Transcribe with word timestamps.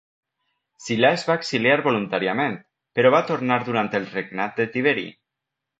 Silà 0.85 1.11
es 1.17 1.25
va 1.27 1.35
exiliar 1.41 1.75
voluntàriament, 1.89 2.59
però 2.99 3.15
va 3.19 3.23
tornar 3.29 3.61
durant 3.69 3.95
el 4.03 4.13
regnat 4.19 4.61
de 4.63 4.71
Tiberi. 4.77 5.11